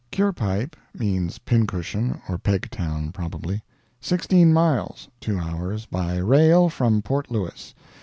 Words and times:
Curepipe 0.11 0.75
(means 0.95 1.37
Pincushion 1.37 2.19
or 2.27 2.39
Pegtown, 2.39 3.13
probably). 3.13 3.61
Sixteen 3.99 4.51
miles 4.51 5.07
(two 5.19 5.37
hours) 5.37 5.85
by 5.85 6.17
rail 6.17 6.69
from 6.69 7.03
Port 7.03 7.29
Louis. 7.29 7.75